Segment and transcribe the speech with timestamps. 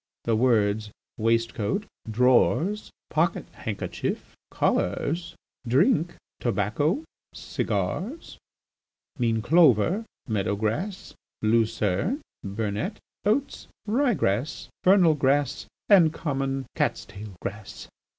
[0.23, 5.35] The words waistcoat, drawers, pocket handkerchief, collars,
[5.67, 7.03] drink, tobacco,
[7.35, 8.39] cigars,
[9.19, 17.87] mean clover, meadowgrass, lucern, burnet, oats, rye grass, vernal grass, and common cat's tail grass.